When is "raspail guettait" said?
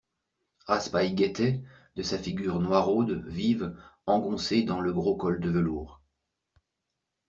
0.67-1.61